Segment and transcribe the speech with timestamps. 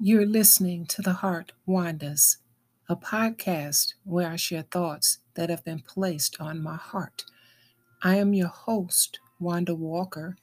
[0.00, 2.36] You're listening to The Heart Wanders,
[2.88, 7.24] a podcast where I share thoughts that have been placed on my heart.
[8.00, 10.36] I am your host, Wanda Walker,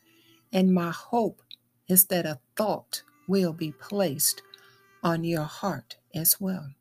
[0.52, 1.42] and my hope
[1.88, 4.42] is that a thought will be placed
[5.02, 6.72] on your heart as well.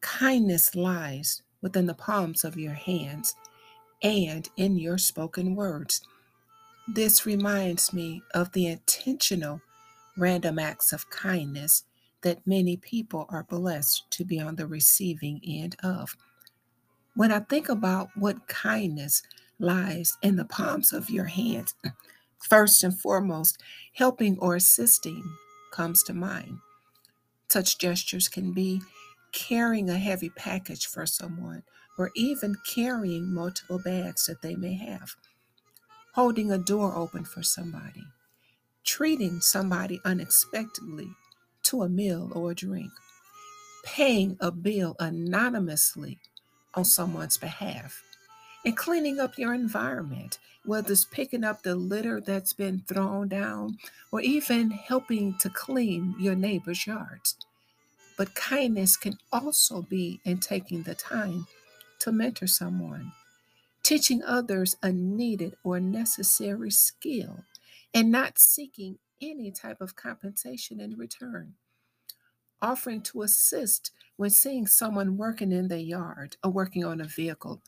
[0.00, 3.34] Kindness lies within the palms of your hands
[4.00, 6.02] and in your spoken words.
[6.86, 9.60] This reminds me of the intentional
[10.16, 11.84] random acts of kindness
[12.22, 16.16] that many people are blessed to be on the receiving end of.
[17.14, 19.22] When I think about what kindness
[19.58, 21.74] lies in the palms of your hands,
[22.48, 23.60] first and foremost,
[23.94, 25.22] helping or assisting
[25.72, 26.58] comes to mind.
[27.48, 28.80] Such gestures can be
[29.32, 31.62] carrying a heavy package for someone
[31.98, 35.14] or even carrying multiple bags that they may have,
[36.14, 38.04] holding a door open for somebody
[38.84, 41.08] treating somebody unexpectedly
[41.62, 42.90] to a meal or a drink,
[43.84, 46.18] paying a bill anonymously
[46.74, 48.02] on someone's behalf,
[48.64, 53.78] and cleaning up your environment, whether it's picking up the litter that's been thrown down
[54.10, 57.36] or even helping to clean your neighbor's yards.
[58.16, 61.46] But kindness can also be in taking the time
[62.00, 63.12] to mentor someone,
[63.82, 67.44] teaching others a needed or necessary skill
[67.94, 71.54] and not seeking any type of compensation in return.
[72.60, 77.62] Offering to assist when seeing someone working in their yard or working on a vehicle,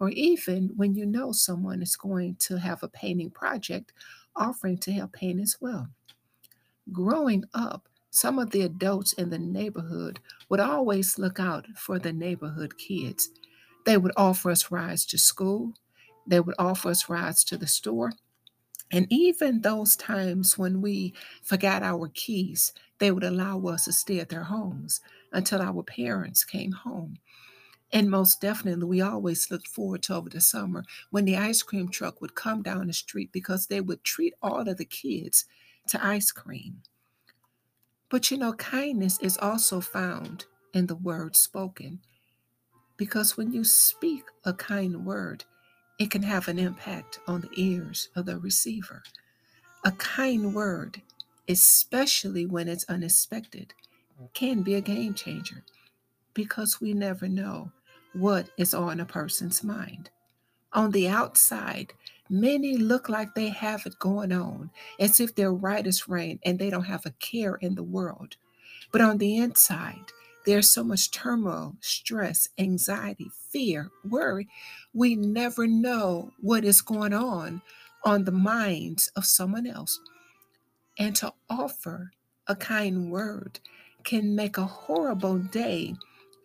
[0.00, 3.92] or even when you know someone is going to have a painting project,
[4.34, 5.88] offering to help paint as well.
[6.92, 12.12] Growing up, some of the adults in the neighborhood would always look out for the
[12.12, 13.30] neighborhood kids.
[13.86, 15.74] They would offer us rides to school,
[16.26, 18.12] they would offer us rides to the store,
[18.92, 24.20] and even those times when we forgot our keys, they would allow us to stay
[24.20, 25.00] at their homes
[25.32, 27.18] until our parents came home.
[27.92, 31.88] And most definitely, we always looked forward to over the summer when the ice cream
[31.88, 35.44] truck would come down the street because they would treat all of the kids
[35.88, 36.82] to ice cream.
[38.08, 42.00] But you know, kindness is also found in the word spoken.
[42.96, 45.44] Because when you speak a kind word,
[46.00, 49.02] it can have an impact on the ears of the receiver.
[49.84, 51.02] A kind word,
[51.46, 53.74] especially when it's unexpected,
[54.32, 55.62] can be a game changer
[56.32, 57.70] because we never know
[58.14, 60.08] what is on a person's mind.
[60.72, 61.92] On the outside,
[62.30, 66.58] many look like they have it going on, as if they're right as rain and
[66.58, 68.36] they don't have a care in the world.
[68.90, 70.12] But on the inside,
[70.46, 74.48] there's so much turmoil, stress, anxiety, fear, worry.
[74.94, 77.62] We never know what is going on
[78.04, 80.00] on the minds of someone else.
[80.98, 82.12] And to offer
[82.46, 83.60] a kind word
[84.04, 85.94] can make a horrible day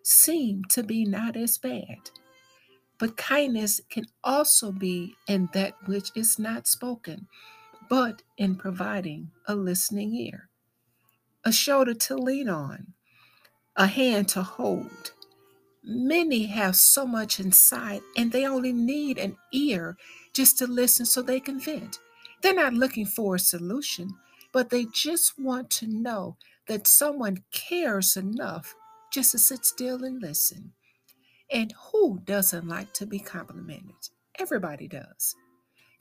[0.04, 2.12] seem to be not as bad.
[2.98, 7.28] But kindness can also be in that which is not spoken,
[7.90, 10.50] but in providing a listening ear,
[11.44, 12.94] a shoulder to lean on,
[13.78, 15.12] a hand to hold.
[15.84, 19.98] Many have so much inside and they only need an ear
[20.34, 22.00] just to listen so they can vent.
[22.42, 24.16] They're not looking for a solution,
[24.52, 26.38] but they just want to know
[26.68, 28.76] that someone cares enough
[29.12, 30.74] just to sit still and listen.
[31.52, 34.10] And who doesn't like to be complimented?
[34.40, 35.36] Everybody does.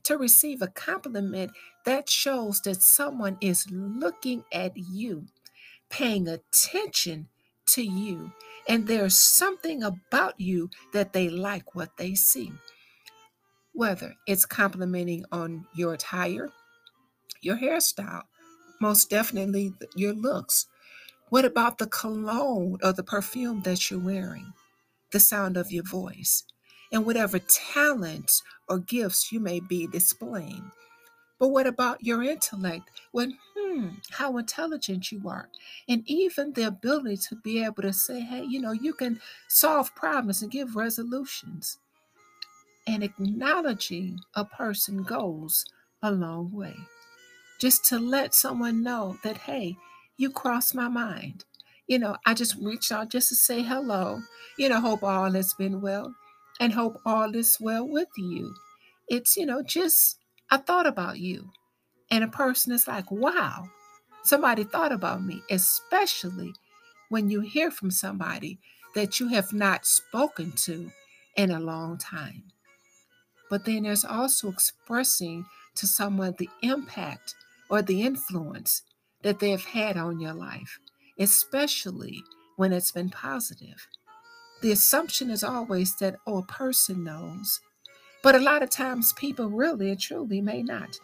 [0.03, 1.51] To receive a compliment
[1.85, 5.27] that shows that someone is looking at you,
[5.89, 7.27] paying attention
[7.67, 8.31] to you,
[8.67, 12.51] and there's something about you that they like what they see.
[13.73, 16.49] Whether it's complimenting on your attire,
[17.41, 18.23] your hairstyle,
[18.79, 20.67] most definitely your looks.
[21.29, 24.53] What about the cologne or the perfume that you're wearing?
[25.11, 26.43] The sound of your voice,
[26.91, 30.71] and whatever talents or gifts you may be displaying.
[31.39, 32.89] But what about your intellect?
[33.11, 33.37] When,
[33.75, 35.49] hmm, how intelligent you are.
[35.89, 39.93] And even the ability to be able to say, hey, you know, you can solve
[39.95, 41.77] problems and give resolutions.
[42.87, 45.65] And acknowledging a person goes
[46.01, 46.75] a long way.
[47.59, 49.75] Just to let someone know that, hey,
[50.17, 51.43] you crossed my mind.
[51.87, 54.21] You know, I just reached out just to say hello.
[54.57, 56.15] You know, hope all has been well
[56.59, 58.53] and hope all is well with you.
[59.07, 60.19] It's, you know, just
[60.49, 61.49] I thought about you.
[62.11, 63.65] And a person is like, wow,
[64.23, 66.53] somebody thought about me, especially
[67.09, 68.59] when you hear from somebody
[68.95, 70.91] that you have not spoken to
[71.35, 72.43] in a long time.
[73.49, 77.35] But then there's also expressing to someone the impact
[77.69, 78.83] or the influence
[79.23, 80.79] that they've had on your life,
[81.19, 82.21] especially
[82.55, 83.87] when it's been positive.
[84.61, 87.59] The assumption is always that, oh, a person knows.
[88.23, 90.97] But a lot of times people really and truly may not.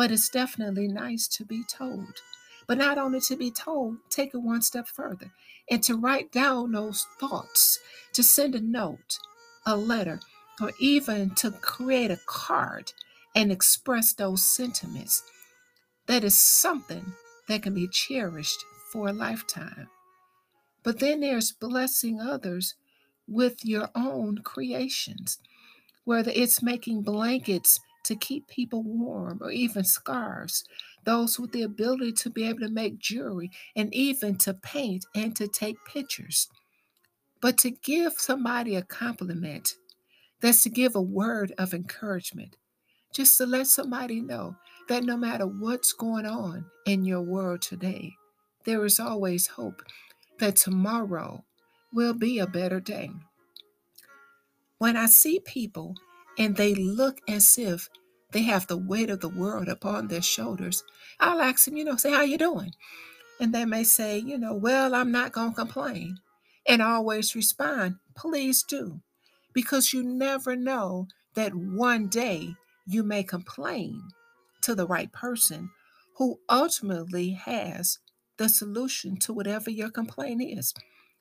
[0.00, 2.22] But it's definitely nice to be told.
[2.66, 5.30] But not only to be told, take it one step further
[5.70, 7.78] and to write down those thoughts,
[8.14, 9.18] to send a note,
[9.66, 10.20] a letter,
[10.58, 12.94] or even to create a card
[13.36, 15.22] and express those sentiments.
[16.06, 17.12] That is something
[17.48, 19.90] that can be cherished for a lifetime.
[20.82, 22.74] But then there's blessing others
[23.28, 25.40] with your own creations,
[26.04, 30.64] whether it's making blankets to keep people warm or even scarves,
[31.04, 35.34] those with the ability to be able to make jewelry and even to paint and
[35.36, 36.48] to take pictures.
[37.40, 39.74] But to give somebody a compliment,
[40.40, 42.56] that's to give a word of encouragement,
[43.12, 44.56] just to let somebody know
[44.88, 48.12] that no matter what's going on in your world today,
[48.64, 49.82] there is always hope
[50.38, 51.44] that tomorrow
[51.92, 53.10] will be a better day.
[54.78, 55.94] When I see people
[56.38, 57.88] and they look as if
[58.32, 60.84] they have the weight of the world upon their shoulders,
[61.18, 62.72] I'll ask them, you know, say, how you doing?
[63.40, 66.18] And they may say, you know, well, I'm not going to complain.
[66.68, 69.00] And always respond, please do.
[69.52, 72.54] Because you never know that one day
[72.86, 74.00] you may complain
[74.62, 75.70] to the right person
[76.16, 77.98] who ultimately has
[78.36, 80.74] the solution to whatever your complaint is.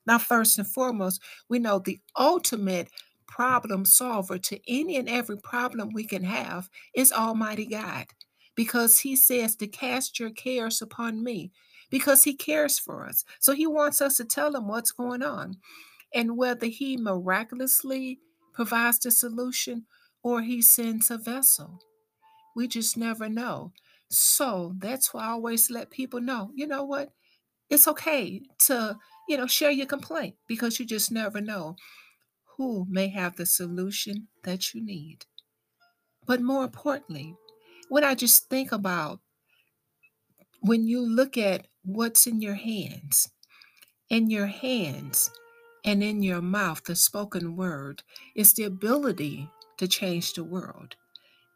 [0.05, 2.89] Now, first and foremost, we know the ultimate
[3.29, 8.07] problem solver to any and every problem we can have is Almighty God
[8.55, 11.51] because He says to cast your cares upon me
[11.89, 13.23] because He cares for us.
[13.39, 15.57] So He wants us to tell Him what's going on.
[16.13, 18.19] And whether He miraculously
[18.51, 19.85] provides the solution
[20.23, 21.79] or He sends a vessel,
[22.55, 23.71] we just never know.
[24.09, 27.11] So that's why I always let people know, you know what?
[27.69, 28.97] It's okay to,
[29.27, 31.75] you know, share your complaint because you just never know
[32.59, 35.25] who may have the solution that you need.
[36.27, 37.33] But more importantly,
[37.87, 39.21] when I just think about
[40.59, 43.31] when you look at what's in your hands,
[44.09, 45.31] in your hands
[45.85, 48.03] and in your mouth, the spoken word
[48.35, 50.97] is the ability to change the world.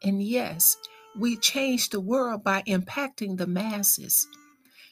[0.02, 0.74] And yes,
[1.20, 4.26] we change the world by impacting the masses,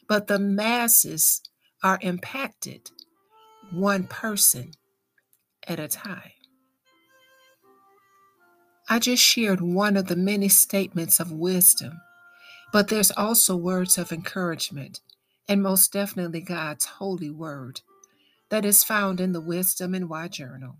[0.07, 1.41] but the masses
[1.81, 2.91] are impacted
[3.71, 4.73] one person
[5.67, 6.31] at a time.
[8.89, 12.01] I just shared one of the many statements of wisdom,
[12.71, 14.99] but there's also words of encouragement,
[15.47, 17.81] and most definitely God's holy word
[18.49, 20.75] that is found in the Wisdom and Why Journal.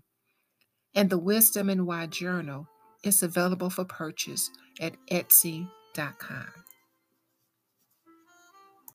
[0.94, 2.68] And the Wisdom and Why Journal
[3.02, 4.50] is available for purchase
[4.80, 6.63] at Etsy.com.